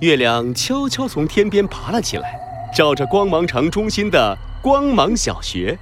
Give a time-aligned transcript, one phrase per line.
[0.00, 2.38] 月亮悄悄从天边爬了起来，
[2.74, 5.78] 照着光芒城中心的光芒小学。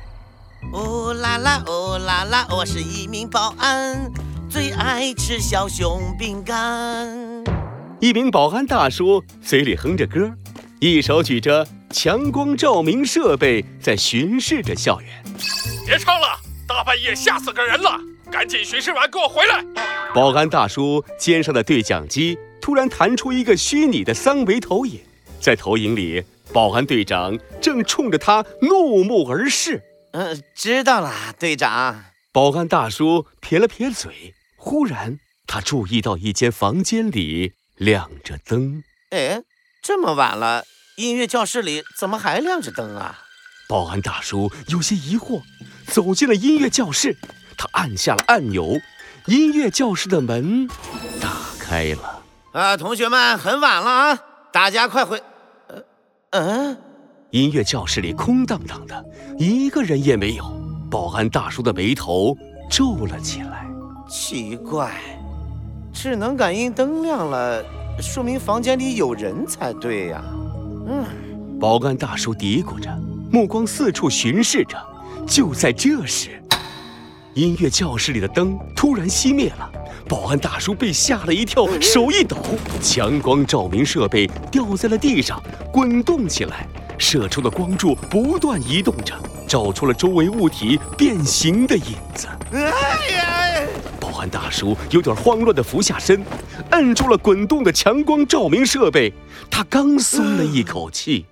[0.73, 4.13] 哦啦啦，哦啦啦，我是一名保安，
[4.51, 7.09] 最爱吃小熊饼干。
[8.01, 10.31] 一名保安大叔嘴里哼着歌，
[10.79, 15.09] 一手举着强光照明设备，在巡视着校园。
[15.87, 16.39] 别唱了，
[16.69, 17.99] 大半夜吓死个人了！
[18.31, 19.65] 赶紧巡视完给我回来。
[20.15, 25.01] 保安大叔肩上的对讲机突然弹出一个虚拟的三维投影，
[25.41, 29.83] 在投影里，保安队长正冲着他怒目而视。
[30.13, 32.05] 嗯，知道了，队长。
[32.31, 38.85] 保安大叔撇了撇嘴，忽然他注意到一间房间里亮着灯。
[39.11, 39.43] 哎，
[39.83, 40.65] 这么晚了，
[40.97, 43.25] 音乐教室里怎么还亮着灯啊？
[43.69, 45.43] 保安大叔有些疑惑，
[45.89, 47.17] 走进了音乐教室。
[47.59, 48.79] 他按下了按钮，
[49.27, 50.69] 音乐教室的门
[51.21, 52.12] 打开了。
[52.53, 54.19] 啊，同学们，很晚了啊，
[54.53, 55.23] 大家快回。
[55.69, 55.83] 呃，
[56.31, 56.77] 嗯。
[57.31, 59.05] 音乐教室里空荡荡的，
[59.39, 60.45] 一个人也没有。
[60.91, 62.37] 保安大叔的眉头
[62.71, 63.67] 皱了起来。
[64.07, 64.93] 奇怪，
[65.95, 67.65] 智能感应灯亮了，
[67.99, 70.23] 说明房间里有人才对呀。
[70.87, 71.07] 嗯，
[71.59, 72.95] 保安大叔嘀咕着，
[73.31, 74.77] 目光四处巡视着。
[75.27, 76.42] 就在这时，
[77.35, 79.71] 音乐教室里的灯突然熄灭了。
[80.09, 82.37] 保安大叔被吓了一跳， 手一抖，
[82.83, 86.67] 强光照明设备掉在了地上，滚动起来。
[86.99, 89.15] 射出的光柱不断移动着，
[89.49, 92.29] 照出了周围物体变形的影子。
[92.53, 92.61] 哎
[93.17, 93.67] 呀！
[93.99, 96.23] 保安大叔有点慌乱地俯下身，
[96.71, 99.13] 摁住了滚动的强光照明设备。
[99.51, 101.27] 他刚松了一口气，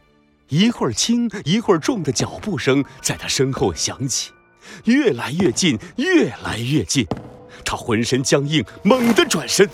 [0.49, 4.31] 一会儿轻一会儿重的脚步声在他身后响起，
[4.85, 7.07] 越来越近，越来越近。
[7.65, 9.69] 他浑身僵硬，猛地转身。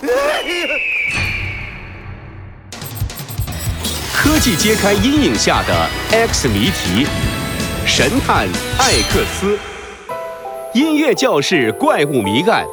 [4.13, 7.07] 科技揭开阴影下的 X 谜题，
[7.85, 9.57] 神探艾克斯，
[10.73, 12.65] 音乐教室怪物谜案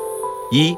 [0.51, 0.77] 一。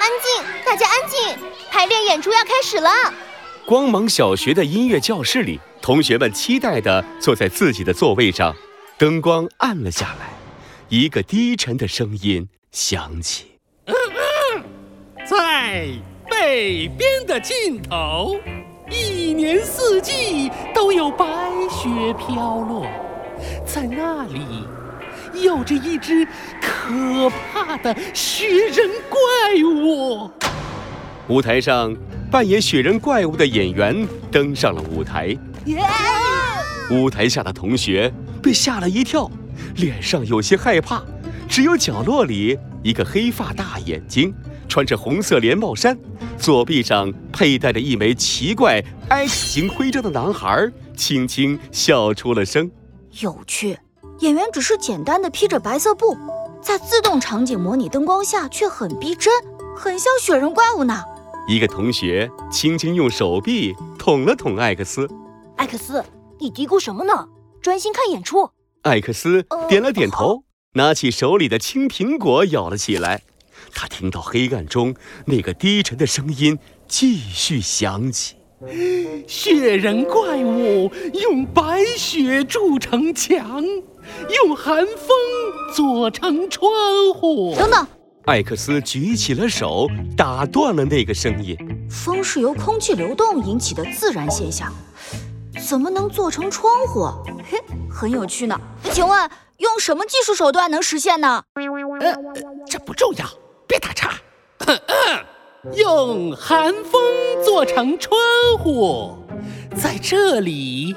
[0.00, 1.36] 安静，大家安静，
[1.70, 2.90] 排练演出要开始了。
[3.70, 8.52] 光芒小学的音乐教室里，同学们期待地坐在自己的座位上，
[8.98, 10.30] 灯光暗了下来，
[10.88, 13.60] 一个低沉的声音响起
[15.24, 15.86] ：“在。”
[16.28, 18.34] 北边的尽头，
[18.90, 21.24] 一年四季都有白
[21.70, 22.84] 雪飘落，
[23.64, 24.64] 在那里，
[25.44, 26.26] 有着一只
[26.60, 29.18] 可怕的雪人怪
[29.64, 30.28] 物。
[31.28, 31.96] 舞台上，
[32.30, 35.36] 扮演雪人怪物的演员登上了舞台。
[36.90, 39.30] 舞台下的同学被吓了一跳，
[39.76, 41.02] 脸上有些害怕。
[41.48, 44.32] 只有角落里一个黑发大眼睛。
[44.68, 45.98] 穿着红色连帽衫，
[46.38, 52.70] 左臂上佩戴着一枚奇怪 X 型徽章的男孩，轻轻笑出了声。
[53.18, 53.76] 有趣，
[54.20, 56.16] 演员只是简单的披着白色布，
[56.62, 59.32] 在自动场景模拟灯光下却很逼真，
[59.76, 61.02] 很像雪人怪物呢。
[61.48, 65.08] 一个同学轻轻用手臂捅了捅艾克斯。
[65.56, 66.04] 艾克斯，
[66.38, 67.28] 你嘀咕什么呢？
[67.60, 68.50] 专心看演出。
[68.82, 73.22] 艾克斯点了点头，拿起手里的青苹果咬了起来。
[73.74, 74.94] 他听到黑暗中
[75.26, 76.58] 那个低沉的声音
[76.88, 78.36] 继续响起
[79.28, 83.62] ：“雪人怪物用白雪筑成墙，
[84.44, 85.08] 用寒风
[85.74, 86.72] 做成窗
[87.12, 87.86] 户。”等等，
[88.26, 91.56] 艾克斯举起了手，打断了那个声音
[91.90, 94.72] ：“风是由空气流动引起的自然现象，
[95.66, 97.08] 怎么能做成窗户？
[97.50, 97.58] 嘿，
[97.90, 98.60] 很有趣呢。
[98.92, 101.42] 请问用什么技术手段能实现呢？”
[102.00, 102.14] 呃，
[102.68, 103.24] 这不重要。
[103.66, 104.12] 别打岔，
[105.76, 107.00] 用寒风
[107.44, 108.20] 做成窗
[108.58, 109.16] 户，
[109.80, 110.94] 在这里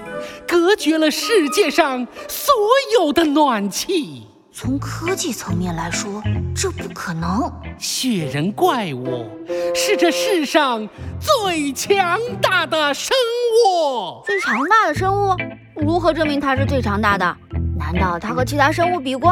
[0.47, 2.53] 隔绝了世界上所
[2.99, 4.27] 有的暖气。
[4.55, 6.21] 从科技层面来说，
[6.55, 7.51] 这不可能。
[7.79, 9.27] 雪人怪物
[9.73, 10.87] 是这世上
[11.19, 13.17] 最强大的生
[13.65, 14.21] 物。
[14.23, 15.35] 最强大的生物？
[15.75, 17.37] 如何证明它是最强大的？
[17.75, 19.31] 难道它和其他生物比过？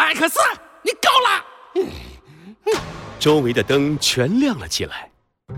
[0.00, 0.38] 艾克斯，
[0.82, 2.76] 你够了！
[3.18, 5.10] 周围的灯全亮了起来，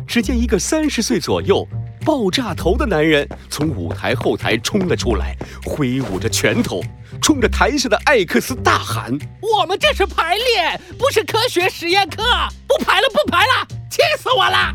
[0.06, 1.67] 只见一个三十岁左右、
[2.08, 6.82] 爆炸头的男人从舞台后台冲了出来，挥舞着拳头，
[7.20, 9.12] 冲着台下的艾克斯大喊
[9.44, 12.22] ：“我们这是排练，不是科学实验课，
[12.66, 14.75] 不排了，不排了，气死我了！”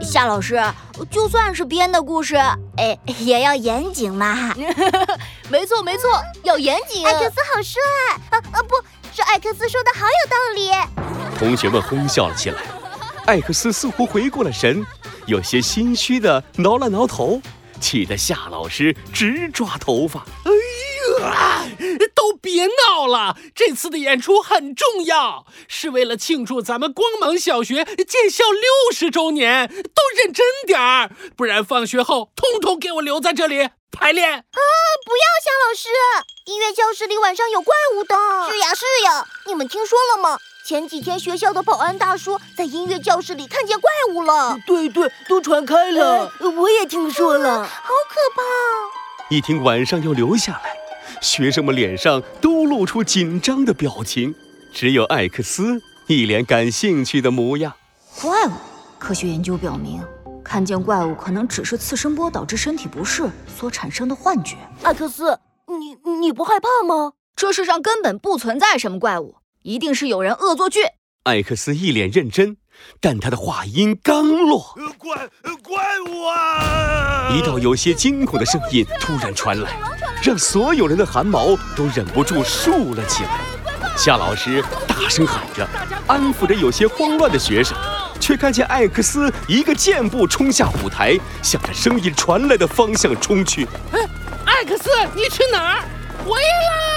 [0.00, 0.58] 夏老师，
[1.10, 2.36] 就算是编的故事，
[2.78, 4.54] 哎，也要严谨嘛。
[5.50, 6.08] 没错，没错，
[6.44, 7.04] 要严谨。
[7.04, 7.78] 艾克斯好帅
[8.30, 8.40] 啊！
[8.52, 8.74] 啊不
[9.14, 11.38] 是，艾克斯说的好有道理。
[11.38, 12.62] 同学们哄笑了起来，
[13.26, 14.82] 艾克斯似乎回过了神，
[15.26, 17.40] 有些心虚的挠了挠头，
[17.80, 20.20] 气得夏老师直抓头发。
[20.44, 20.50] 哎
[21.20, 21.66] 呀！
[22.14, 34.30] 都别闹了，这次的演出很重要，是为了庆祝咱们光芒小学建校六十周年，都认真点儿，不然放学后通通给我留在这里排练。
[34.32, 34.60] 啊！
[35.04, 35.88] 不要，夏老师，
[36.46, 38.14] 音乐教室里晚上有怪物的。
[38.50, 40.38] 是呀，是呀，你们听说了吗？
[40.64, 44.56] 前几天学校的保安大叔在音乐教室里看见怪物了。
[44.64, 49.34] 对对，都传开了，我也听说了，好可怕！
[49.34, 50.76] 一听晚上要留下来。
[51.20, 54.34] 学生们脸上都露出紧张的表情，
[54.72, 57.72] 只有艾克斯一脸感兴趣的模样。
[58.20, 58.52] 怪物，
[58.98, 60.00] 科学研究表明，
[60.44, 63.28] 看见怪物可能只是次声波导致身体不适
[63.58, 64.56] 所产生的幻觉。
[64.82, 67.14] 艾克斯，你你不害怕吗？
[67.34, 70.80] 这世上根本不存在什么怪物，一定是有人恶作剧。
[71.24, 72.56] 艾克斯一脸认真，
[73.00, 75.28] 但他的话音刚落，怪
[75.62, 77.30] 怪物啊！
[77.32, 79.70] 一道有些惊恐的声音突然传来。
[80.22, 83.40] 让所有人的汗毛都忍不住竖了起来。
[83.96, 85.68] 夏老师大声喊着，
[86.06, 87.76] 安抚着有些慌乱的学生，
[88.20, 93.66] 却看见艾克斯一个箭步冲下舞台，向着声音传来的方向冲去。
[93.92, 94.00] 哎，
[94.44, 95.84] 艾克斯，你去哪儿？
[96.24, 96.91] 回来！